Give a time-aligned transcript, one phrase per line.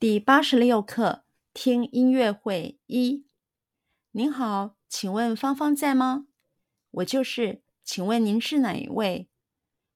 [0.00, 3.26] 第八十六课，听音乐会一。
[4.12, 6.26] 您好，请问芳芳在吗？
[6.92, 9.28] 我就是，请问您是哪一位？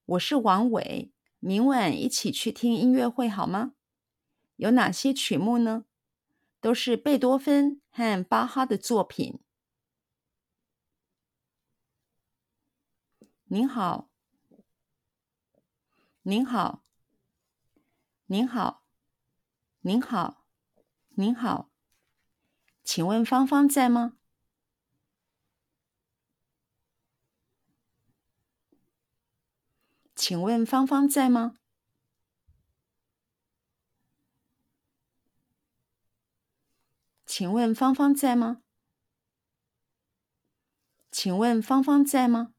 [0.04, 3.72] 我是王伟，明晚一起去听音乐会好吗？
[4.56, 5.86] 有哪些曲目呢？
[6.60, 9.40] 都是贝多芬和巴哈的作品。
[13.44, 14.10] 您好，
[16.24, 16.84] 您好，
[18.26, 18.83] 您好。
[19.86, 20.46] 您好，
[21.10, 21.70] 您好，
[22.82, 24.16] 请问芳芳在吗？
[30.14, 31.58] 请问芳芳在吗？
[37.26, 38.62] 请问芳芳在吗？
[41.10, 42.54] 请问芳芳在吗？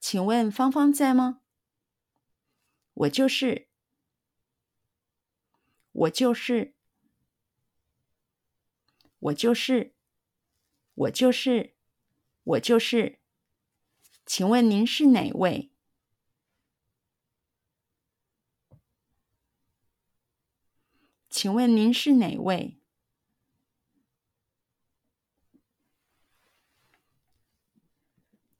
[0.00, 1.42] 请问芳芳在吗？
[2.94, 3.68] 我就是。
[5.96, 6.74] 我就是，
[9.18, 9.94] 我就是，
[10.94, 11.74] 我就是，
[12.44, 13.18] 我就是。
[14.26, 15.70] 请问您是哪位？
[21.30, 22.78] 请问您是哪位？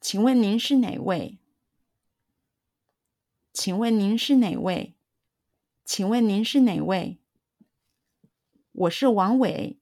[0.01, 1.39] 请问您是哪位？
[3.53, 4.95] 请问您是哪位？
[5.85, 7.19] 请问您是哪位？
[8.79, 9.79] 我是王伟，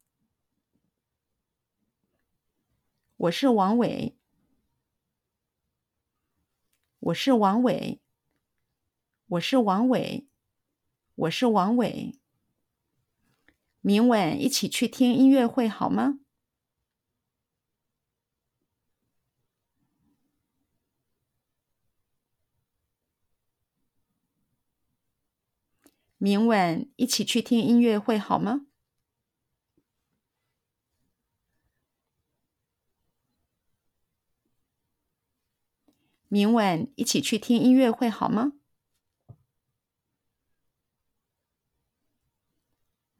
[3.16, 4.16] 我是王伟，
[7.00, 8.00] 我是王伟，
[9.26, 10.28] 我是王伟，
[11.16, 12.20] 我是王伟。
[13.80, 16.20] 明晚一起去听音乐会好吗？
[26.16, 28.68] 明晚一起去听音乐会好吗？
[36.34, 38.54] 明晚一起去听音乐会好吗？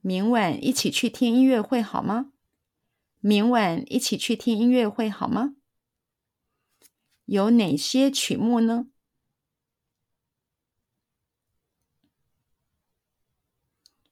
[0.00, 2.32] 明晚一起去听音乐会好吗？
[3.20, 5.54] 明晚一起去听音乐会好吗？
[7.26, 8.88] 有哪些曲目呢？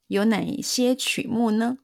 [0.07, 1.79] 有哪些曲目呢？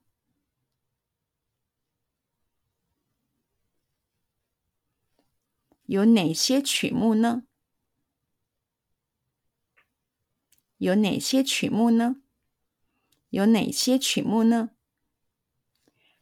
[5.88, 7.44] 有哪些曲目呢？
[10.76, 12.16] 有哪些曲目呢？
[13.30, 14.72] 有哪些曲目呢？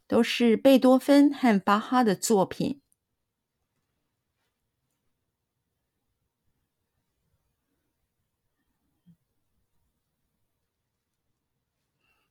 [0.07, 2.81] 都是贝多芬和巴哈的作品。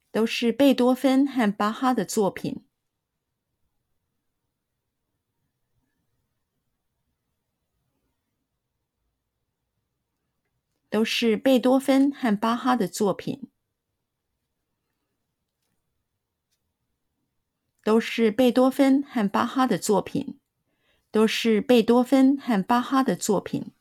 [0.09, 2.64] 都是贝多芬和巴哈的作品。
[10.95, 13.49] 都是贝多芬和巴哈的作品。
[17.83, 20.39] 都是贝多芬和巴哈的作品。
[21.11, 23.73] 都是贝多芬和巴哈的作品。